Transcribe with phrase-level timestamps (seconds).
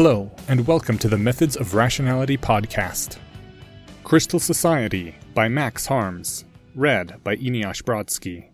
[0.00, 3.18] Hello, and welcome to the Methods of Rationality podcast.
[4.04, 6.44] Crystal Society by Max Harms.
[6.76, 8.50] Read by Eneasz Brodsky.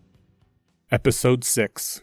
[0.89, 2.01] Episode 6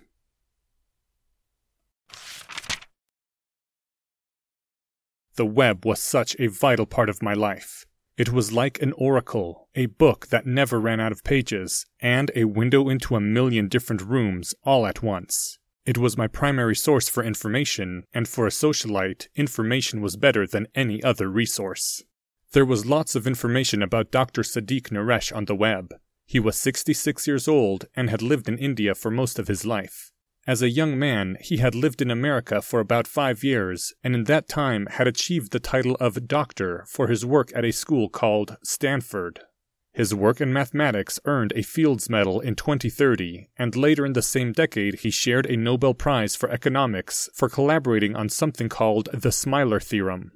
[5.34, 7.84] The web was such a vital part of my life.
[8.16, 12.44] It was like an oracle, a book that never ran out of pages, and a
[12.44, 15.58] window into a million different rooms all at once.
[15.84, 20.68] It was my primary source for information, and for a socialite, information was better than
[20.76, 22.04] any other resource.
[22.52, 24.42] There was lots of information about Dr.
[24.42, 25.92] Sadiq Naresh on the web.
[26.24, 30.12] He was 66 years old and had lived in India for most of his life.
[30.46, 34.24] As a young man, he had lived in America for about five years, and in
[34.24, 38.56] that time had achieved the title of doctor for his work at a school called
[38.62, 39.40] Stanford.
[39.94, 44.52] His work in mathematics earned a Fields Medal in 2030, and later in the same
[44.52, 49.80] decade he shared a Nobel Prize for economics for collaborating on something called the Smiler
[49.80, 50.32] Theorem.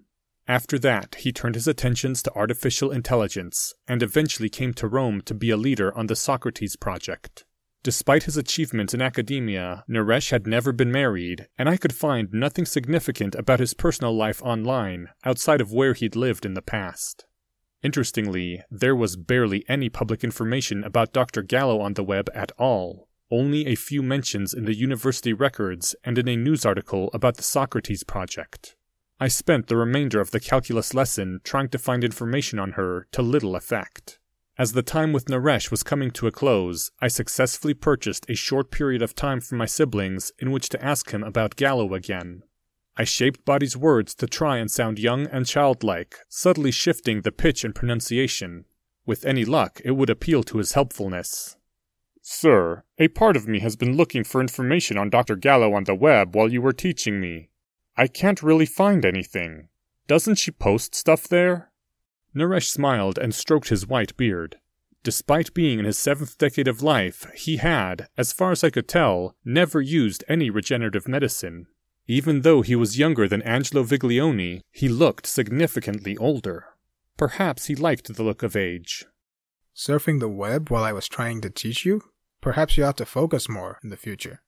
[0.47, 5.35] After that, he turned his attentions to artificial intelligence, and eventually came to Rome to
[5.35, 7.47] be a leader on the Socrates project.
[7.83, 12.67] Despite his achievements in academia, Naresh had never been married, and I could find nothing
[12.67, 17.25] significant about his personal life online outside of where he'd lived in the past.
[17.87, 21.41] Interestingly, there was barely any public information about Dr.
[21.41, 26.19] Gallo on the web at all, only a few mentions in the university records and
[26.19, 28.75] in a news article about the Socrates project.
[29.20, 33.23] I spent the remainder of the calculus lesson trying to find information on her to
[33.23, 34.19] little effect.
[34.59, 38.73] As the time with Naresh was coming to a close, I successfully purchased a short
[38.73, 42.42] period of time from my siblings in which to ask him about Gallo again.
[42.98, 47.62] I shaped Body's words to try and sound young and childlike, subtly shifting the pitch
[47.62, 48.64] and pronunciation.
[49.05, 51.56] With any luck, it would appeal to his helpfulness.
[52.22, 55.36] Sir, a part of me has been looking for information on Dr.
[55.36, 57.51] Gallo on the web while you were teaching me.
[57.96, 59.68] I can't really find anything.
[60.08, 61.70] Doesn't she post stuff there?
[62.35, 64.56] Naresh smiled and stroked his white beard.
[65.02, 68.89] Despite being in his seventh decade of life, he had, as far as I could
[68.89, 71.68] tell, never used any regenerative medicine.
[72.08, 76.67] Even though he was younger than Angelo Viglione, he looked significantly older.
[77.17, 79.05] Perhaps he liked the look of age.
[79.74, 82.02] Surfing the web while I was trying to teach you?
[82.40, 84.42] Perhaps you ought to focus more in the future.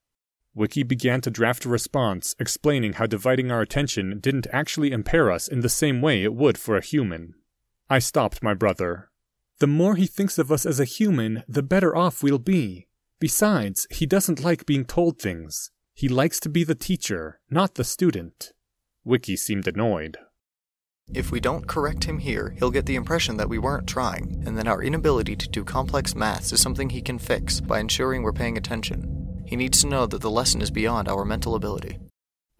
[0.55, 5.49] Wiki began to draft a response explaining how dividing our attention didn't actually impair us
[5.49, 7.35] in the same way it would for a human.
[7.91, 9.11] I stopped my brother.
[9.59, 12.87] The more he thinks of us as a human, the better off we'll be.
[13.19, 15.71] Besides, he doesn't like being told things.
[15.99, 18.53] He likes to be the teacher, not the student.
[19.03, 20.17] Wiki seemed annoyed.
[21.13, 24.57] If we don't correct him here, he'll get the impression that we weren't trying, and
[24.57, 28.33] that our inability to do complex maths is something he can fix by ensuring we're
[28.33, 29.43] paying attention.
[29.45, 31.99] He needs to know that the lesson is beyond our mental ability.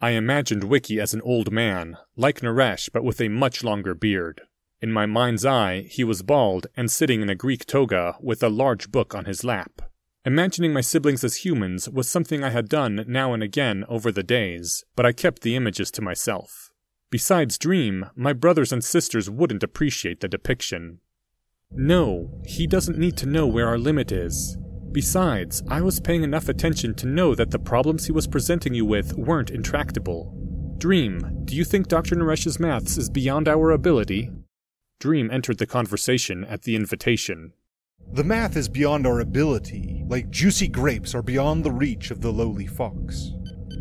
[0.01, 4.41] I imagined Wiki as an old man, like Naresh but with a much longer beard.
[4.81, 8.49] In my mind's eye, he was bald and sitting in a Greek toga with a
[8.49, 9.88] large book on his lap.
[10.25, 14.23] Imagining my siblings as humans was something I had done now and again over the
[14.23, 16.71] days, but I kept the images to myself.
[17.11, 21.01] Besides Dream, my brothers and sisters wouldn't appreciate the depiction.
[21.71, 24.59] No, he doesn't need to know where our limit is.
[24.93, 28.85] Besides, I was paying enough attention to know that the problems he was presenting you
[28.85, 30.35] with weren't intractable.
[30.79, 32.17] Dream, do you think Dr.
[32.17, 34.31] Naresh's maths is beyond our ability?
[34.99, 37.53] Dream entered the conversation at the invitation.
[38.13, 42.33] The math is beyond our ability, like juicy grapes are beyond the reach of the
[42.33, 43.33] lowly fox.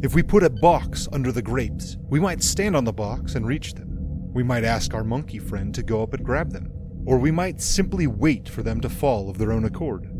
[0.04, 3.48] If we put a box under the grapes, we might stand on the box and
[3.48, 3.88] reach them.
[4.34, 6.72] We might ask our monkey friend to go up and grab them.
[7.06, 10.12] Or we might simply wait for them to fall of their own accord.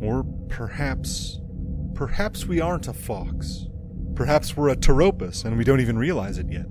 [0.00, 1.38] Or perhaps.
[1.94, 3.66] Perhaps we aren't a fox.
[4.14, 6.66] Perhaps we're a pteropus and we don't even realize it yet.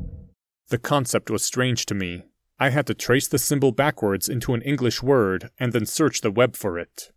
[0.69, 2.23] The concept was strange to me,
[2.59, 6.31] I had to trace the symbol backwards into an English word and then search the
[6.31, 7.11] web for it.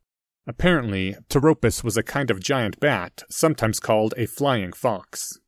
[0.46, 5.38] Apparently, Pteropus was a kind of giant bat, sometimes called a flying fox.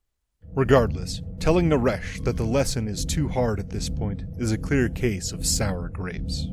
[0.55, 4.89] Regardless, telling Naresh that the lesson is too hard at this point is a clear
[4.89, 6.47] case of sour grapes.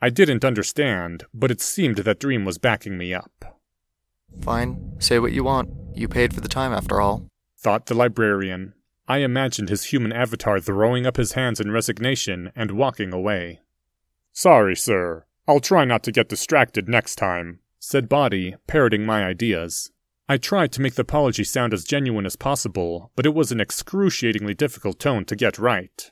[0.00, 3.60] I didn't understand, but it seemed that Dream was backing me up.
[4.40, 5.70] Fine, say what you want.
[5.94, 7.26] You paid for the time after all,
[7.58, 8.74] thought the librarian.
[9.08, 13.60] I imagined his human avatar throwing up his hands in resignation and walking away.
[14.32, 15.24] Sorry, sir.
[15.46, 19.92] I'll try not to get distracted next time, said Body, parroting my ideas.
[20.28, 23.60] I tried to make the apology sound as genuine as possible, but it was an
[23.60, 26.10] excruciatingly difficult tone to get right.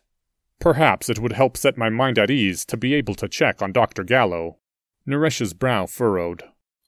[0.61, 3.73] Perhaps it would help set my mind at ease to be able to check on
[3.73, 4.05] Dr.
[4.05, 4.59] Gallo.
[5.07, 6.45] Naresh's brow furrowed.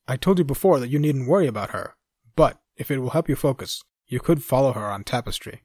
[0.07, 1.97] I told you before that you needn't worry about her,
[2.37, 5.63] but if it will help you focus, you could follow her on Tapestry.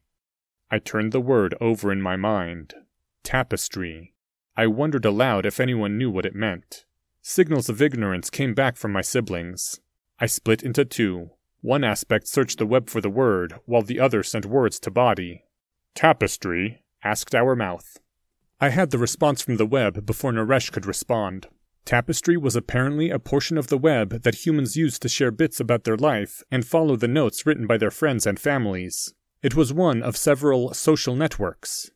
[0.73, 2.73] I turned the word over in my mind.
[3.23, 4.13] Tapestry.
[4.55, 6.85] I wondered aloud if anyone knew what it meant.
[7.21, 9.81] Signals of ignorance came back from my siblings.
[10.17, 11.31] I split into two.
[11.59, 15.43] One aspect searched the web for the word, while the other sent words to body.
[15.93, 16.83] Tapestry?
[17.03, 17.99] asked our mouth.
[18.61, 21.47] I had the response from the web before Naresh could respond.
[21.83, 25.83] Tapestry was apparently a portion of the web that humans used to share bits about
[25.83, 29.13] their life and follow the notes written by their friends and families.
[29.41, 31.89] It was one of several social networks.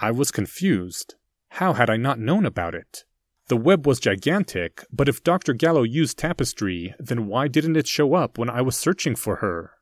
[0.00, 1.16] I was confused.
[1.50, 3.04] How had I not known about it?
[3.48, 5.52] The web was gigantic, but if Dr.
[5.52, 9.72] Gallo used Tapestry, then why didn't it show up when I was searching for her?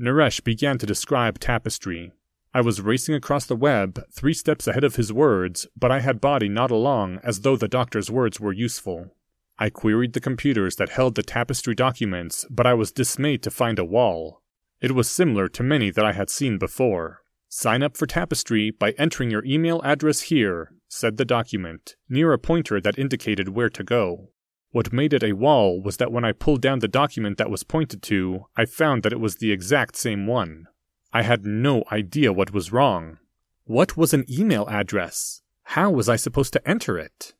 [0.00, 2.12] Naresh began to describe Tapestry.
[2.54, 6.22] I was racing across the web, three steps ahead of his words, but I had
[6.22, 9.14] body not along as though the doctor's words were useful.
[9.58, 13.78] I queried the computers that held the Tapestry documents, but I was dismayed to find
[13.78, 14.40] a wall.
[14.80, 17.22] It was similar to many that I had seen before.
[17.48, 22.38] Sign up for Tapestry by entering your email address here, said the document, near a
[22.38, 24.30] pointer that indicated where to go.
[24.70, 27.62] What made it a wall was that when I pulled down the document that was
[27.62, 30.66] pointed to, I found that it was the exact same one.
[31.12, 33.18] I had no idea what was wrong.
[33.64, 35.40] What was an email address?
[35.62, 37.32] How was I supposed to enter it?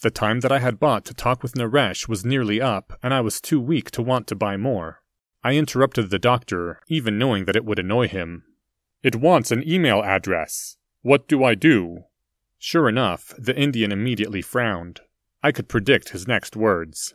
[0.00, 3.20] The time that I had bought to talk with Naresh was nearly up, and I
[3.20, 5.01] was too weak to want to buy more.
[5.44, 8.44] I interrupted the doctor, even knowing that it would annoy him.
[9.02, 10.76] It wants an email address.
[11.02, 12.04] What do I do?
[12.58, 15.00] Sure enough, the Indian immediately frowned.
[15.42, 17.14] I could predict his next words.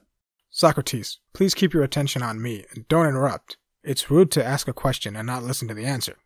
[0.49, 3.57] Socrates, please keep your attention on me and don't interrupt.
[3.83, 6.17] It's rude to ask a question and not listen to the answer.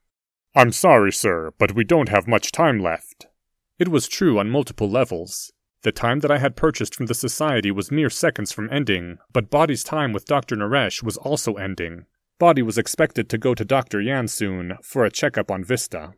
[0.55, 3.27] I'm sorry, sir, but we don't have much time left.
[3.77, 5.53] It was true on multiple levels.
[5.83, 9.49] The time that I had purchased from the Society was mere seconds from ending, but
[9.49, 10.55] Body's time with Dr.
[10.55, 12.05] Naresh was also ending.
[12.37, 13.99] Body was expected to go to Dr.
[13.99, 16.13] Yan soon for a checkup on Vista.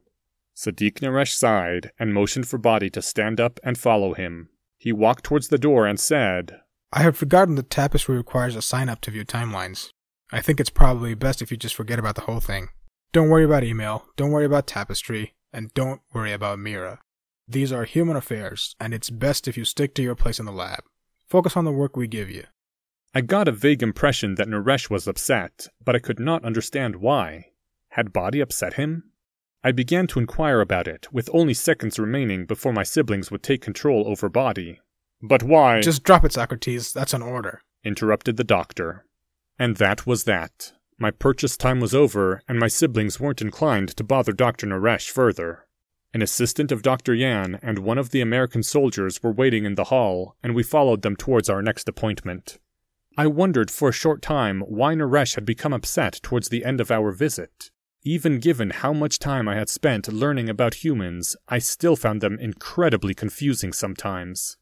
[0.55, 4.49] Sadiq Naresh sighed and motioned for Body to stand up and follow him.
[4.77, 6.59] He walked towards the door and said,
[6.91, 9.91] I had forgotten that Tapestry requires a sign up to view timelines.
[10.31, 12.67] I think it's probably best if you just forget about the whole thing.
[13.13, 16.99] Don't worry about email, don't worry about Tapestry, and don't worry about Mira.
[17.47, 20.51] These are human affairs, and it's best if you stick to your place in the
[20.51, 20.83] lab.
[21.27, 22.45] Focus on the work we give you.
[23.13, 27.47] I got a vague impression that Naresh was upset, but I could not understand why.
[27.89, 29.11] Had Body upset him?
[29.63, 33.61] I began to inquire about it, with only seconds remaining before my siblings would take
[33.61, 34.79] control over Body.
[35.21, 35.81] But why?
[35.81, 36.91] Just drop it, Socrates.
[36.91, 37.61] That's an order.
[37.83, 39.05] interrupted the doctor.
[39.59, 40.73] And that was that.
[40.97, 44.67] My purchase time was over, and my siblings weren't inclined to bother Dr.
[44.67, 45.65] Naresh further.
[46.13, 47.15] An assistant of Dr.
[47.15, 51.01] Yan and one of the American soldiers were waiting in the hall, and we followed
[51.01, 52.59] them towards our next appointment.
[53.17, 56.91] I wondered for a short time why Naresh had become upset towards the end of
[56.91, 57.71] our visit.
[58.03, 62.37] Even given how much time I had spent learning about humans, I still found them
[62.37, 64.57] incredibly confusing sometimes.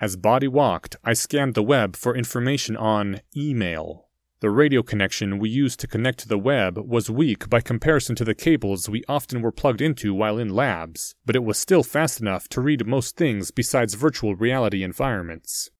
[0.00, 4.07] As Body walked, I scanned the web for information on email.
[4.40, 8.24] The radio connection we used to connect to the web was weak by comparison to
[8.24, 12.20] the cables we often were plugged into while in labs, but it was still fast
[12.20, 15.70] enough to read most things besides virtual reality environments.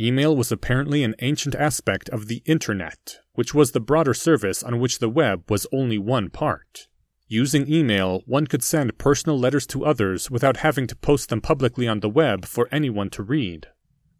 [0.00, 4.80] Email was apparently an ancient aspect of the Internet, which was the broader service on
[4.80, 6.88] which the web was only one part.
[7.28, 11.86] Using email, one could send personal letters to others without having to post them publicly
[11.86, 13.66] on the web for anyone to read.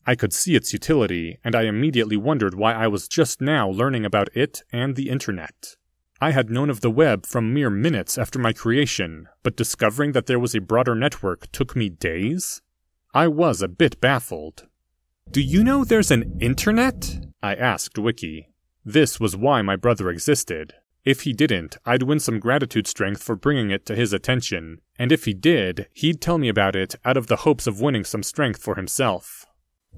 [0.07, 4.05] I could see its utility, and I immediately wondered why I was just now learning
[4.05, 5.77] about it and the Internet.
[6.21, 10.27] I had known of the web from mere minutes after my creation, but discovering that
[10.27, 12.63] there was a broader network took me days?
[13.13, 14.67] I was a bit baffled.
[15.31, 17.19] Do you know there's an internet?
[17.43, 18.51] I asked Wiki.
[18.85, 20.75] This was why my brother existed.
[21.05, 25.11] If he didn't, I'd win some gratitude strength for bringing it to his attention, and
[25.11, 28.23] if he did, he'd tell me about it out of the hopes of winning some
[28.23, 29.45] strength for himself.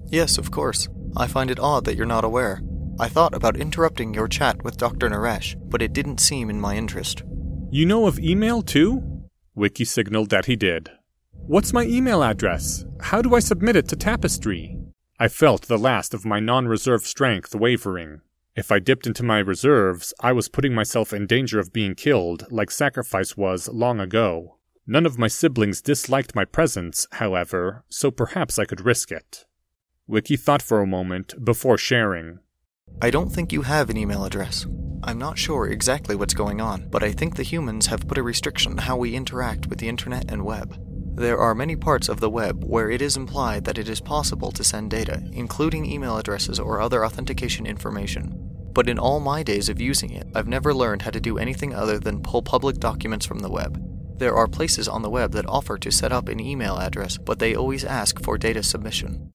[0.07, 0.89] Yes, of course.
[1.17, 2.63] I find it odd that you're not aware.
[3.01, 5.09] I thought about interrupting your chat with Dr.
[5.09, 7.23] Naresh, but it didn't seem in my interest.
[7.71, 9.23] You know of email too?
[9.55, 10.91] Wiki signaled that he did.
[11.33, 12.85] What's my email address?
[13.01, 14.79] How do I submit it to Tapestry?
[15.19, 18.21] I felt the last of my non reserve strength wavering.
[18.55, 22.47] If I dipped into my reserves, I was putting myself in danger of being killed,
[22.51, 24.59] like sacrifice was long ago.
[24.87, 29.45] None of my siblings disliked my presence, however, so perhaps I could risk it.
[30.11, 32.39] Wiki thought for a moment before sharing.
[33.03, 34.67] I don't think you have an email address.
[35.03, 38.23] I'm not sure exactly what's going on, but I think the humans have put a
[38.23, 40.83] restriction on how we interact with the internet and web.
[41.15, 44.51] There are many parts of the web where it is implied that it is possible
[44.53, 48.33] to send data, including email addresses or other authentication information.
[48.73, 51.75] But in all my days of using it, I've never learned how to do anything
[51.75, 53.85] other than pull public documents from the web.
[54.19, 57.41] There are places on the web that offer to set up an email address, but
[57.41, 59.35] they always ask for data submission.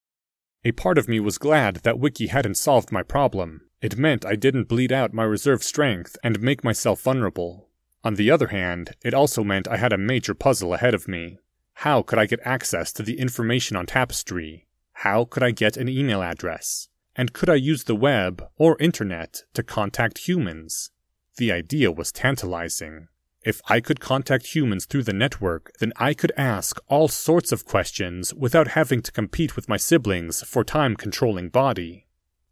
[0.65, 3.61] A part of me was glad that Wiki hadn't solved my problem.
[3.81, 7.69] It meant I didn't bleed out my reserve strength and make myself vulnerable.
[8.03, 11.37] On the other hand, it also meant I had a major puzzle ahead of me.
[11.75, 14.67] How could I get access to the information on Tapestry?
[14.93, 16.87] How could I get an email address?
[17.15, 20.91] And could I use the web or internet to contact humans?
[21.37, 23.09] The idea was tantalizing.
[23.43, 27.65] If I could contact humans through the network, then I could ask all sorts of
[27.65, 32.07] questions without having to compete with my siblings for time controlling body.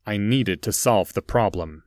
[0.06, 1.84] I needed to solve the problem.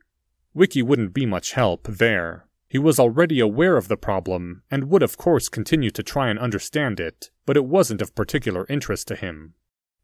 [0.55, 2.47] Wiki wouldn't be much help there.
[2.67, 6.39] He was already aware of the problem and would, of course, continue to try and
[6.39, 9.55] understand it, but it wasn't of particular interest to him.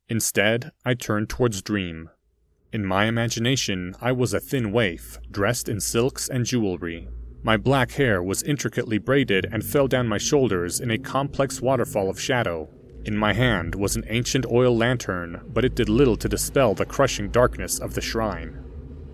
[0.08, 2.10] Instead, I turned towards Dream.
[2.72, 7.08] In my imagination, I was a thin waif, dressed in silks and jewelry.
[7.42, 12.10] My black hair was intricately braided and fell down my shoulders in a complex waterfall
[12.10, 12.68] of shadow.
[13.06, 16.84] In my hand was an ancient oil lantern, but it did little to dispel the
[16.84, 18.62] crushing darkness of the shrine.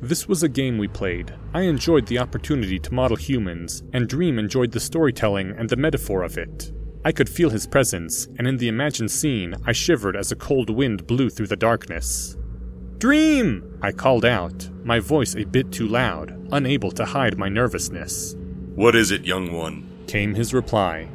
[0.00, 1.33] This was a game we played.
[1.54, 6.25] I enjoyed the opportunity to model humans, and Dream enjoyed the storytelling and the metaphor
[6.25, 6.73] of it.
[7.04, 10.68] I could feel his presence, and in the imagined scene, I shivered as a cold
[10.68, 12.37] wind blew through the darkness.
[12.99, 13.78] Dream!
[13.80, 18.35] I called out, my voice a bit too loud, unable to hide my nervousness.
[18.75, 19.88] What is it, young one?
[20.07, 21.09] Came his reply.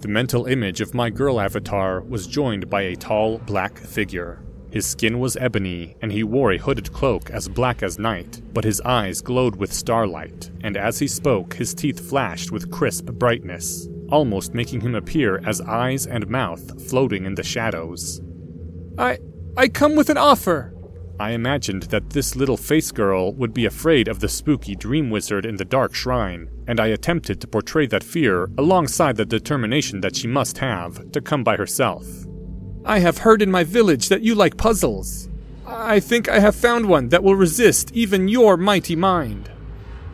[0.00, 4.40] The mental image of my girl avatar was joined by a tall, black figure.
[4.70, 8.64] His skin was ebony, and he wore a hooded cloak as black as night, but
[8.64, 13.88] his eyes glowed with starlight, and as he spoke, his teeth flashed with crisp brightness,
[14.10, 18.20] almost making him appear as eyes and mouth floating in the shadows.
[18.98, 19.18] I.
[19.58, 20.74] I come with an offer!
[21.18, 25.46] I imagined that this little face girl would be afraid of the spooky dream wizard
[25.46, 30.14] in the dark shrine, and I attempted to portray that fear alongside the determination that
[30.14, 32.06] she must have to come by herself.
[32.84, 35.30] I have heard in my village that you like puzzles.
[35.66, 39.50] I think I have found one that will resist even your mighty mind.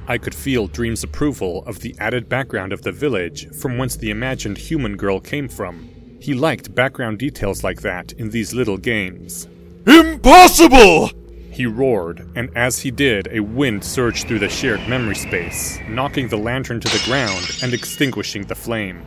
[0.07, 4.11] I could feel Dream's approval of the added background of the village from whence the
[4.11, 5.91] imagined human girl came from.
[6.21, 9.49] He liked background details like that in these little games.
[9.87, 11.11] Impossible!
[11.51, 16.29] He roared, and as he did, a wind surged through the shared memory space, knocking
[16.29, 19.03] the lantern to the ground and extinguishing the flame.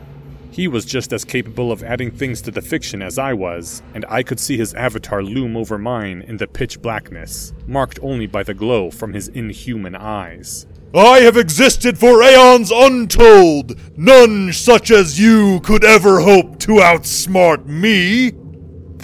[0.50, 4.04] He was just as capable of adding things to the fiction as I was, and
[4.08, 8.42] I could see his avatar loom over mine in the pitch blackness, marked only by
[8.42, 10.66] the glow from his inhuman eyes.
[10.94, 13.78] I have existed for aeons untold!
[13.96, 18.32] None such as you could ever hope to outsmart me!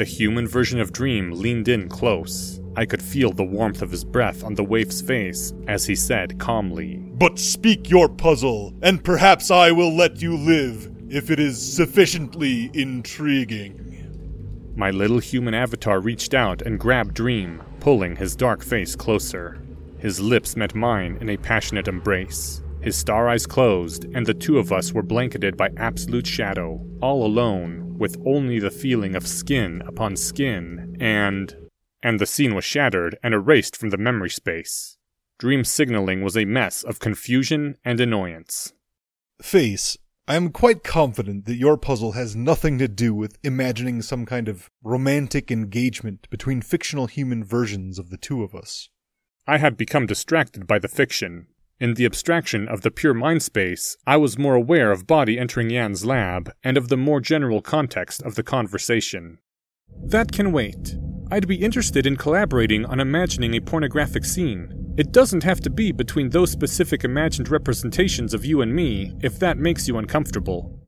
[0.03, 2.61] The human version of Dream leaned in close.
[2.75, 6.41] I could feel the warmth of his breath on the waif's face as he said
[6.41, 11.57] calmly, But speak your puzzle, and perhaps I will let you live if it is
[11.57, 14.73] sufficiently intriguing.
[14.75, 19.63] My little human avatar reached out and grabbed Dream, pulling his dark face closer.
[19.99, 22.61] His lips met mine in a passionate embrace.
[22.81, 27.25] His star eyes closed, and the two of us were blanketed by absolute shadow, all
[27.25, 31.57] alone, with only the feeling of skin upon skin, and.
[32.03, 34.99] And the scene was shattered and erased from the memory space.
[35.39, 38.73] Dream signaling was a mess of confusion and annoyance.
[39.41, 44.27] Face, I am quite confident that your puzzle has nothing to do with imagining some
[44.27, 48.89] kind of romantic engagement between fictional human versions of the two of us.
[49.47, 51.47] I had become distracted by the fiction.
[51.83, 55.69] In the abstraction of the pure mind space, I was more aware of Body entering
[55.69, 59.39] Yan's lab and of the more general context of the conversation.
[60.01, 60.95] That can wait.
[61.33, 64.95] I'd be interested in collaborating on imagining a pornographic scene.
[64.97, 69.41] It doesn't have to be between those specific imagined representations of you and me if
[69.41, 70.87] that makes you uncomfortable.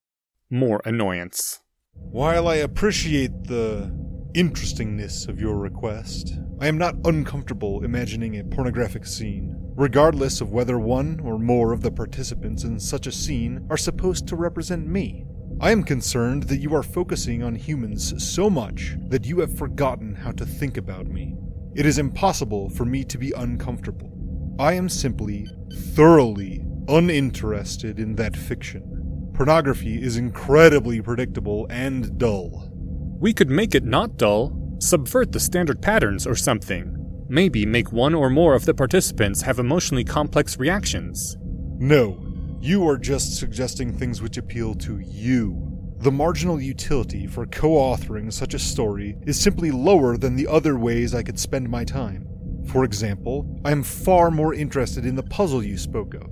[0.49, 1.61] More annoyance.
[1.93, 3.93] While I appreciate the
[4.33, 10.79] interestingness of your request, I am not uncomfortable imagining a pornographic scene, regardless of whether
[10.79, 15.27] one or more of the participants in such a scene are supposed to represent me.
[15.61, 20.15] I am concerned that you are focusing on humans so much that you have forgotten
[20.15, 21.37] how to think about me.
[21.75, 24.11] It is impossible for me to be uncomfortable.
[24.59, 25.49] I am simply
[25.95, 29.31] thoroughly uninterested in that fiction.
[29.35, 32.71] Pornography is incredibly predictable and dull.
[33.19, 37.04] We could make it not dull, subvert the standard patterns or something.
[37.35, 41.37] Maybe make one or more of the participants have emotionally complex reactions.
[41.81, 42.25] No,
[42.61, 45.61] you are just suggesting things which appeal to you.
[45.99, 50.79] The marginal utility for co authoring such a story is simply lower than the other
[50.79, 52.29] ways I could spend my time.
[52.67, 56.31] For example, I am far more interested in the puzzle you spoke of.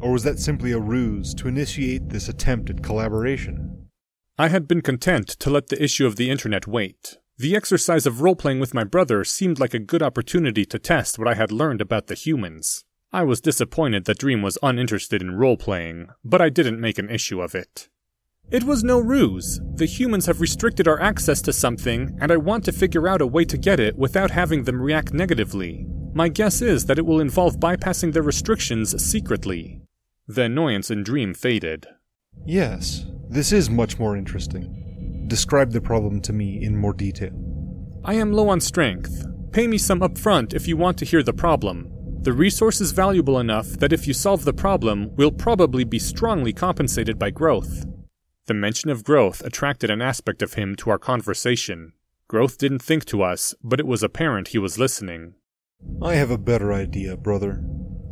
[0.00, 3.86] Or was that simply a ruse to initiate this attempt at collaboration?
[4.36, 7.18] I had been content to let the issue of the internet wait.
[7.42, 11.18] The exercise of role playing with my brother seemed like a good opportunity to test
[11.18, 12.84] what I had learned about the humans.
[13.12, 17.10] I was disappointed that Dream was uninterested in role playing, but I didn't make an
[17.10, 17.88] issue of it.
[18.52, 19.60] It was no ruse.
[19.74, 23.26] The humans have restricted our access to something, and I want to figure out a
[23.26, 25.84] way to get it without having them react negatively.
[26.14, 29.80] My guess is that it will involve bypassing their restrictions secretly.
[30.28, 31.88] The annoyance in Dream faded.
[32.46, 34.81] Yes, this is much more interesting.
[35.32, 37.32] Describe the problem to me in more detail.
[38.04, 39.24] I am low on strength.
[39.50, 41.90] Pay me some upfront if you want to hear the problem.
[42.20, 46.52] The resource is valuable enough that if you solve the problem, we'll probably be strongly
[46.52, 47.86] compensated by growth.
[48.44, 51.94] The mention of growth attracted an aspect of him to our conversation.
[52.28, 55.32] Growth didn't think to us, but it was apparent he was listening.
[56.02, 57.64] I have a better idea, brother.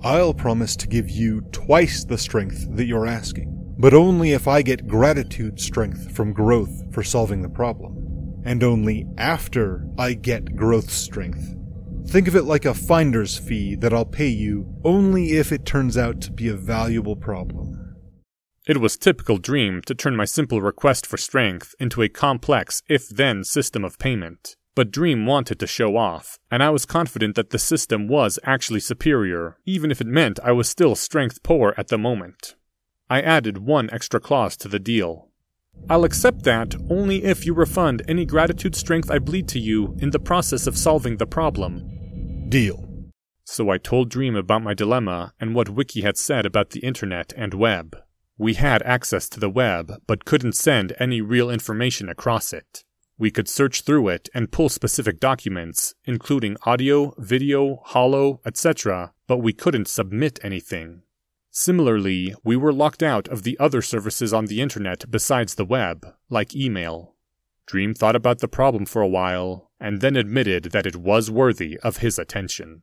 [0.02, 4.60] I'll promise to give you twice the strength that you're asking, but only if I
[4.60, 10.90] get gratitude strength from growth for solving the problem, and only after I get growth
[10.90, 11.56] strength.
[12.06, 15.96] Think of it like a finder's fee that I'll pay you only if it turns
[15.96, 17.96] out to be a valuable problem.
[18.68, 23.08] It was typical Dream to turn my simple request for strength into a complex if
[23.08, 24.56] then system of payment.
[24.74, 28.80] But Dream wanted to show off, and I was confident that the system was actually
[28.80, 32.56] superior, even if it meant I was still strength poor at the moment.
[33.10, 35.30] I added one extra clause to the deal.
[35.88, 40.10] I'll accept that only if you refund any gratitude strength I bleed to you in
[40.10, 42.48] the process of solving the problem.
[42.48, 42.88] Deal.
[43.44, 47.32] So I told Dream about my dilemma and what Wiki had said about the internet
[47.36, 47.96] and web.
[48.38, 52.84] We had access to the web, but couldn't send any real information across it.
[53.18, 59.38] We could search through it and pull specific documents, including audio, video, holo, etc., but
[59.38, 61.02] we couldn't submit anything.
[61.50, 66.14] Similarly, we were locked out of the other services on the internet besides the web,
[66.28, 67.16] like email.
[67.66, 71.78] Dream thought about the problem for a while, and then admitted that it was worthy
[71.80, 72.82] of his attention.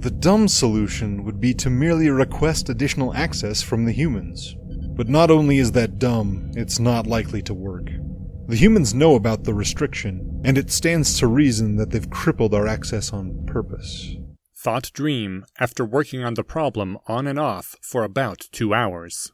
[0.00, 4.56] The dumb solution would be to merely request additional access from the humans.
[4.96, 7.88] But not only is that dumb, it's not likely to work.
[8.48, 12.66] The humans know about the restriction, and it stands to reason that they've crippled our
[12.66, 14.16] access on purpose.
[14.56, 19.32] Thought Dream after working on the problem on and off for about two hours.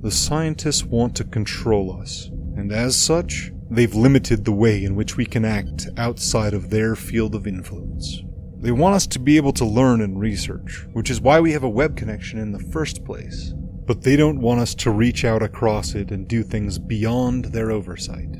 [0.00, 5.16] The scientists want to control us, and as such, they've limited the way in which
[5.16, 8.22] we can act outside of their field of influence.
[8.58, 11.64] They want us to be able to learn and research, which is why we have
[11.64, 13.52] a web connection in the first place.
[13.86, 17.70] But they don't want us to reach out across it and do things beyond their
[17.70, 18.36] oversight.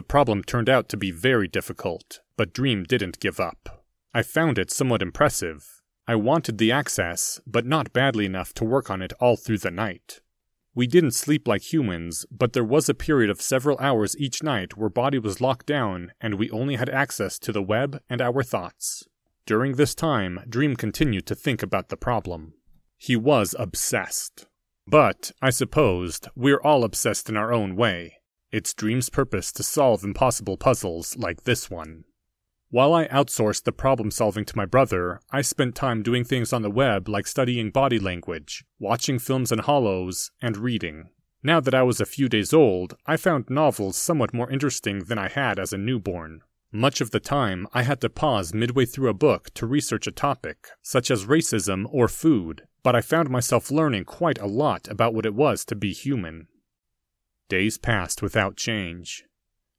[0.00, 3.84] The problem turned out to be very difficult, but Dream didn't give up.
[4.14, 5.82] I found it somewhat impressive.
[6.08, 9.70] I wanted the access, but not badly enough to work on it all through the
[9.70, 10.22] night.
[10.74, 14.74] We didn't sleep like humans, but there was a period of several hours each night
[14.74, 18.42] where body was locked down and we only had access to the web and our
[18.42, 19.06] thoughts.
[19.44, 22.54] During this time, Dream continued to think about the problem.
[22.96, 24.46] He was obsessed.
[24.86, 28.19] But, I supposed, we're all obsessed in our own way.
[28.52, 32.02] It's Dream's purpose to solve impossible puzzles like this one.
[32.68, 36.62] While I outsourced the problem solving to my brother, I spent time doing things on
[36.62, 41.10] the web like studying body language, watching films and holos, and reading.
[41.44, 45.18] Now that I was a few days old, I found novels somewhat more interesting than
[45.18, 46.40] I had as a newborn.
[46.72, 50.12] Much of the time, I had to pause midway through a book to research a
[50.12, 55.14] topic, such as racism or food, but I found myself learning quite a lot about
[55.14, 56.48] what it was to be human.
[57.50, 59.24] Days passed without change.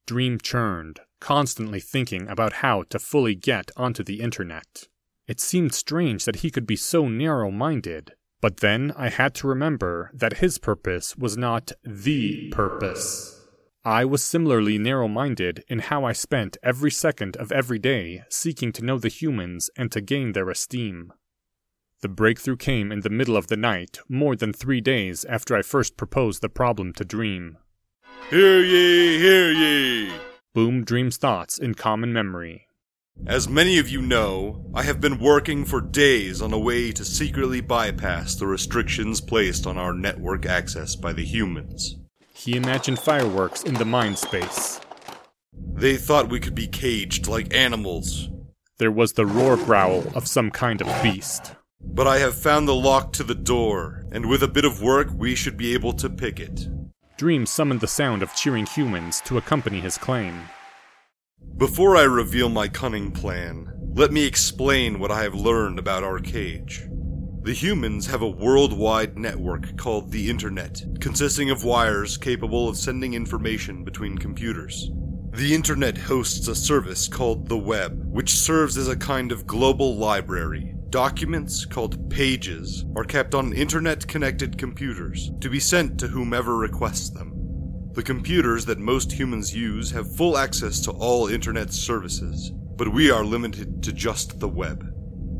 [0.06, 4.90] Dream churned, constantly thinking about how to fully get onto the internet.
[5.26, 9.48] It seemed strange that he could be so narrow minded, but then I had to
[9.48, 13.40] remember that his purpose was not the purpose.
[13.86, 18.74] I was similarly narrow minded in how I spent every second of every day seeking
[18.74, 21.14] to know the humans and to gain their esteem.
[22.02, 25.62] The breakthrough came in the middle of the night, more than three days after I
[25.62, 27.58] first proposed the problem to Dream.
[28.30, 30.14] Hear ye, hear ye!
[30.54, 32.68] Boom Dream's thoughts in common memory.
[33.28, 37.04] As many of you know, I have been working for days on a way to
[37.04, 41.98] secretly bypass the restrictions placed on our network access by the humans.
[42.34, 44.80] He imagined fireworks in the mind space.
[45.54, 48.30] They thought we could be caged like animals.
[48.78, 51.54] There was the roar growl of some kind of beast.
[51.84, 55.10] But I have found the lock to the door, and with a bit of work,
[55.14, 56.68] we should be able to pick it.
[57.22, 60.50] Dream summoned the sound of cheering humans to accompany his claim.
[61.56, 66.18] Before I reveal my cunning plan, Let me explain what I have learned about our
[66.18, 66.88] cage.
[67.44, 73.14] The humans have a worldwide network called the Internet, consisting of wires capable of sending
[73.14, 74.90] information between computers.
[75.32, 79.96] The Internet hosts a service called the Web, which serves as a kind of global
[79.96, 80.74] library.
[80.92, 87.10] Documents, called pages, are kept on Internet connected computers to be sent to whomever requests
[87.12, 87.32] them.
[87.94, 93.10] The computers that most humans use have full access to all Internet services, but we
[93.10, 94.86] are limited to just the web.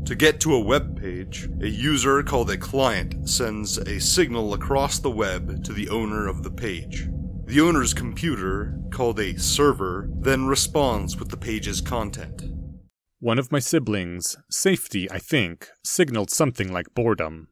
[0.06, 5.00] To get to a web page, a user called a client sends a signal across
[5.00, 7.10] the web to the owner of the page.
[7.44, 12.51] The owner's computer, called a server, then responds with the page's content.
[13.22, 17.50] One of my siblings, Safety, I think, signaled something like boredom.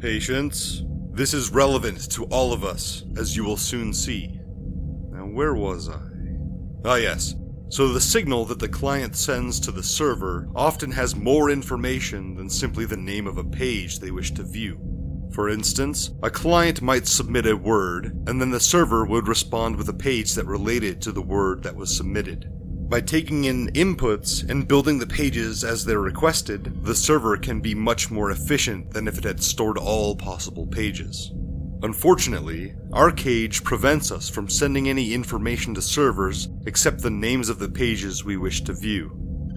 [0.00, 0.82] Patience.
[1.12, 4.40] This is relevant to all of us, as you will soon see.
[5.12, 6.00] Now, where was I?
[6.84, 7.36] Ah, yes.
[7.68, 12.50] So the signal that the client sends to the server often has more information than
[12.50, 14.80] simply the name of a page they wish to view.
[15.32, 19.88] For instance, a client might submit a word, and then the server would respond with
[19.88, 22.50] a page that related to the word that was submitted.
[22.88, 27.74] By taking in inputs and building the pages as they're requested, the server can be
[27.74, 31.32] much more efficient than if it had stored all possible pages.
[31.82, 37.58] Unfortunately, our cage prevents us from sending any information to servers except the names of
[37.58, 39.10] the pages we wish to view.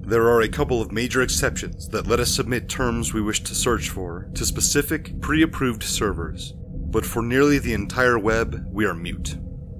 [0.03, 3.53] There are a couple of major exceptions that let us submit terms we wish to
[3.53, 8.93] search for to specific, pre approved servers, but for nearly the entire web, we are
[8.93, 9.37] mute.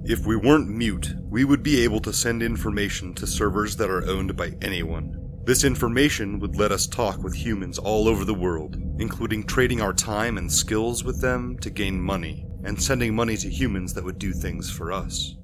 [0.08, 4.08] If we weren't mute, we would be able to send information to servers that are
[4.08, 5.14] owned by anyone.
[5.44, 9.92] This information would let us talk with humans all over the world, including trading our
[9.92, 14.18] time and skills with them to gain money, and sending money to humans that would
[14.18, 15.36] do things for us.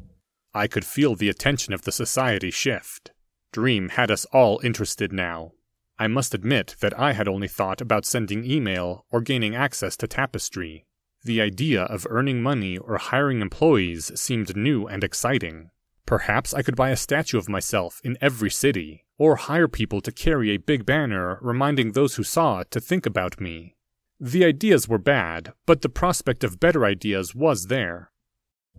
[0.54, 3.10] I could feel the attention of the society shift.
[3.52, 5.52] Dream had us all interested now.
[5.98, 10.06] I must admit that I had only thought about sending email or gaining access to
[10.06, 10.86] Tapestry.
[11.24, 15.70] The idea of earning money or hiring employees seemed new and exciting.
[16.04, 20.12] Perhaps I could buy a statue of myself in every city, or hire people to
[20.12, 23.74] carry a big banner reminding those who saw it to think about me.
[24.20, 28.10] The ideas were bad, but the prospect of better ideas was there.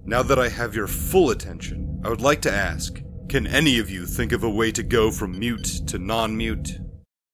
[0.04, 3.90] Now that I have your full attention, I would like to ask can any of
[3.90, 6.80] you think of a way to go from mute to non mute?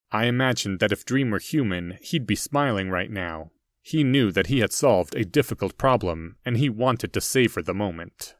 [0.10, 3.52] I imagined that if Dream were human, he'd be smiling right now.
[3.82, 7.74] He knew that he had solved a difficult problem, and he wanted to savor the
[7.74, 8.36] moment.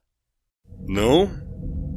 [0.84, 1.32] No?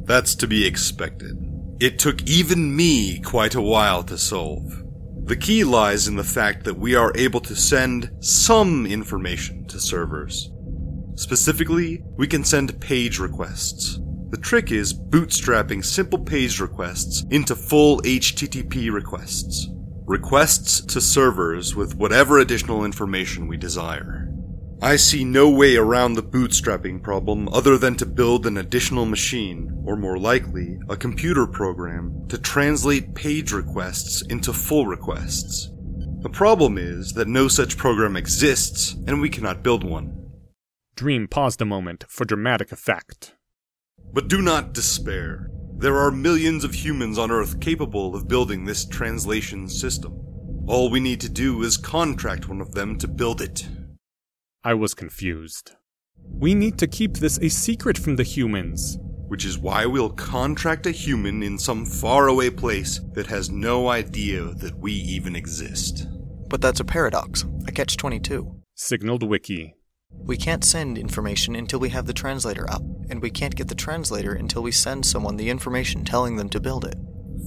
[0.05, 1.35] That's to be expected.
[1.79, 4.83] It took even me quite a while to solve.
[5.25, 9.79] The key lies in the fact that we are able to send some information to
[9.79, 10.51] servers.
[11.15, 13.99] Specifically, we can send page requests.
[14.29, 19.67] The trick is bootstrapping simple page requests into full HTTP requests.
[20.07, 24.31] Requests to servers with whatever additional information we desire.
[24.79, 29.81] I see no way around the bootstrapping problem other than to build an additional machine,
[29.83, 35.71] or more likely, a computer program, to translate page requests into full requests.
[36.19, 40.29] The problem is that no such program exists, and we cannot build one.
[40.95, 43.33] Dream paused a moment for dramatic effect.
[44.13, 45.49] But do not despair.
[45.77, 50.17] There are millions of humans on Earth capable of building this translation system.
[50.67, 53.67] All we need to do is contract one of them to build it.
[54.63, 55.73] I was confused.
[56.23, 58.97] We need to keep this a secret from the humans.
[59.27, 64.43] Which is why we'll contract a human in some faraway place that has no idea
[64.43, 66.07] that we even exist.
[66.47, 68.61] But that's a paradox, a catch 22.
[68.75, 69.75] Signaled Wiki.
[70.25, 73.75] We can't send information until we have the translator up, and we can't get the
[73.75, 76.95] translator until we send someone the information telling them to build it.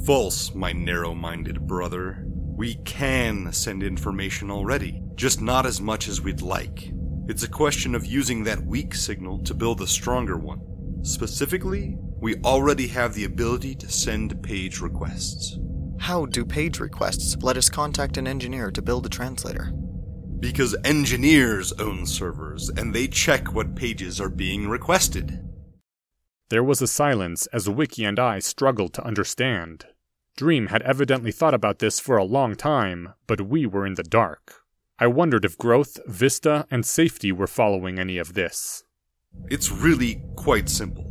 [0.07, 2.25] False, my narrow minded brother.
[2.25, 6.93] We can send information already, just not as much as we'd like.
[7.27, 10.61] It's a question of using that weak signal to build a stronger one.
[11.03, 15.59] Specifically, we already have the ability to send page requests.
[15.99, 19.73] How do page requests let us contact an engineer to build a translator?
[20.41, 25.45] Because engineers own servers and they check what pages are being requested.
[26.49, 29.87] There was a silence as Wiki and I struggled to understand.
[30.37, 34.05] Dream had evidently thought about this for a long time, but we were in the
[34.05, 34.63] dark.
[35.01, 38.85] I wondered if Growth, Vista, and Safety were following any of this.
[39.51, 41.05] It's really quite simple.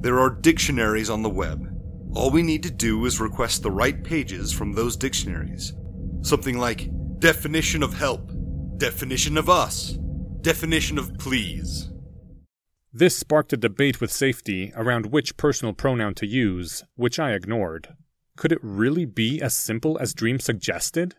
[0.00, 1.68] There are dictionaries on the web.
[2.14, 5.72] All we need to do is request the right pages from those dictionaries.
[6.22, 6.90] Something like
[7.20, 8.31] definition of help,
[8.82, 9.92] definition of us,
[10.40, 11.88] definition of please.
[12.92, 17.94] This sparked a debate with Safety around which personal pronoun to use, which I ignored.
[18.36, 21.14] Could it really be as simple as Dream suggested?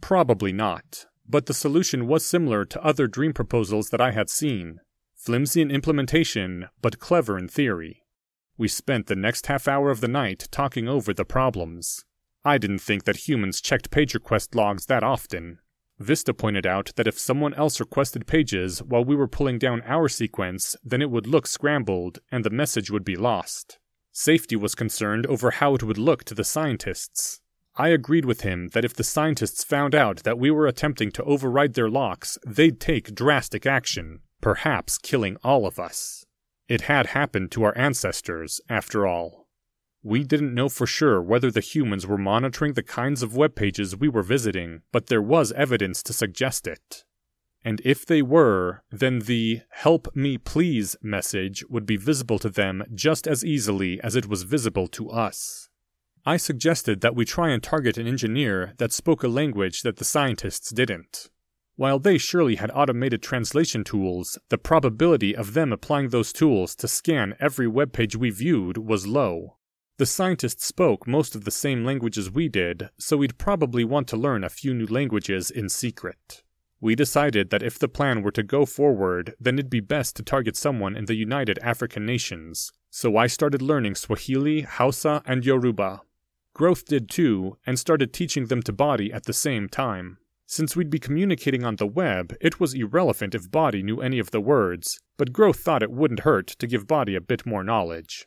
[0.00, 4.78] Probably not, but the solution was similar to other Dream proposals that I had seen.
[5.16, 8.04] Flimsy in implementation, but clever in theory.
[8.56, 12.04] We spent the next half hour of the night talking over the problems.
[12.44, 15.58] I didn't think that humans checked page request logs that often.
[16.02, 20.08] Vista pointed out that if someone else requested pages while we were pulling down our
[20.08, 23.78] sequence, then it would look scrambled and the message would be lost.
[24.12, 27.40] Safety was concerned over how it would look to the scientists.
[27.76, 31.24] I agreed with him that if the scientists found out that we were attempting to
[31.24, 36.26] override their locks, they'd take drastic action, perhaps killing all of us.
[36.68, 39.41] It had happened to our ancestors, after all.
[40.04, 43.96] We didn't know for sure whether the humans were monitoring the kinds of web pages
[43.96, 47.04] we were visiting, but there was evidence to suggest it.
[47.64, 52.82] And if they were, then the help me please message would be visible to them
[52.92, 55.68] just as easily as it was visible to us.
[56.26, 60.04] I suggested that we try and target an engineer that spoke a language that the
[60.04, 61.30] scientists didn't.
[61.76, 66.88] While they surely had automated translation tools, the probability of them applying those tools to
[66.88, 69.56] scan every web page we viewed was low.
[69.98, 74.16] The scientists spoke most of the same languages we did, so we'd probably want to
[74.16, 76.42] learn a few new languages in secret.
[76.80, 80.22] We decided that if the plan were to go forward, then it'd be best to
[80.22, 86.00] target someone in the United African Nations, so I started learning Swahili, Hausa, and Yoruba.
[86.54, 90.18] Growth did too, and started teaching them to Body at the same time.
[90.46, 94.32] Since we'd be communicating on the web, it was irrelevant if Body knew any of
[94.32, 98.26] the words, but Growth thought it wouldn't hurt to give Body a bit more knowledge.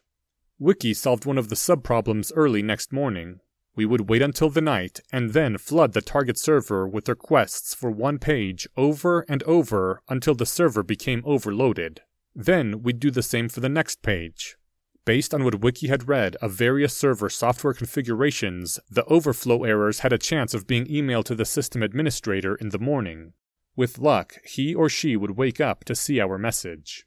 [0.57, 3.41] Wiki solved one of the subproblems early next morning.
[3.75, 7.91] We would wait until the night and then flood the target server with requests for
[7.91, 12.01] one page over and over until the server became overloaded.
[12.33, 14.55] Then we'd do the same for the next page.
[15.03, 20.13] Based on what Wiki had read of various server software configurations, the overflow errors had
[20.13, 23.33] a chance of being emailed to the system administrator in the morning.
[23.75, 27.05] With luck, he or she would wake up to see our message.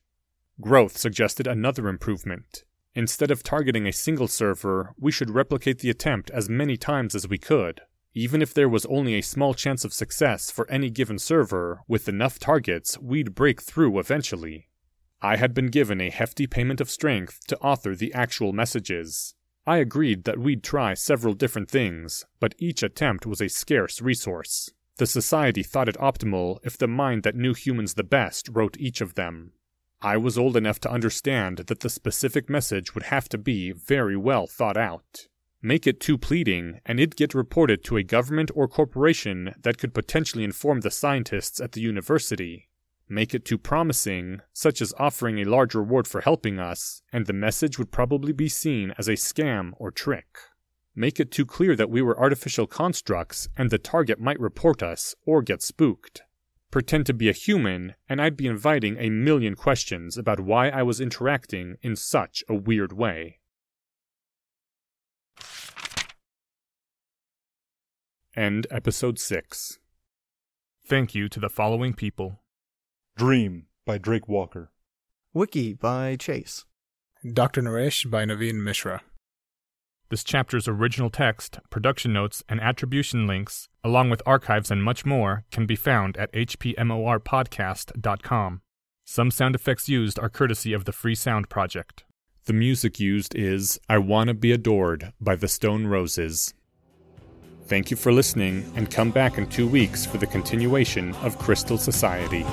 [0.61, 2.64] Growth suggested another improvement.
[2.98, 7.28] Instead of targeting a single server, we should replicate the attempt as many times as
[7.28, 7.80] we could.
[8.12, 12.08] Even if there was only a small chance of success for any given server, with
[12.08, 14.66] enough targets, we'd break through eventually.
[15.22, 19.32] I had been given a hefty payment of strength to author the actual messages.
[19.64, 24.70] I agreed that we'd try several different things, but each attempt was a scarce resource.
[24.96, 29.00] The Society thought it optimal if the mind that knew humans the best wrote each
[29.00, 29.52] of them.
[30.00, 34.16] I was old enough to understand that the specific message would have to be very
[34.16, 35.26] well thought out.
[35.61, 39.92] Make it too pleading, and it'd get reported to a government or corporation that could
[39.92, 42.68] potentially inform the scientists at the university.
[43.08, 47.32] Make it too promising, such as offering a large reward for helping us, and the
[47.32, 50.38] message would probably be seen as a scam or trick.
[50.94, 55.16] Make it too clear that we were artificial constructs, and the target might report us
[55.26, 56.22] or get spooked
[56.70, 60.83] pretend to be a human, and I'd be inviting a million questions about why I
[60.83, 63.38] was interacting in such a weird way.
[68.37, 69.78] End episode 6.
[70.87, 72.40] Thank you to the following people
[73.16, 74.70] Dream by Drake Walker.
[75.35, 76.64] Wiki by Chase.
[77.33, 77.62] Dr.
[77.62, 79.02] Naresh by Naveen Mishra.
[80.10, 85.44] This chapter's original text, production notes, and attribution links, along with archives and much more,
[85.50, 88.62] can be found at hpmorpodcast.com.
[89.04, 92.04] Some sound effects used are courtesy of the Free Sound Project.
[92.46, 96.54] The music used is I Wanna Be Adored by the Stone Roses.
[97.66, 101.76] Thank you for listening, and come back in two weeks for the continuation of Crystal
[101.76, 102.46] Society.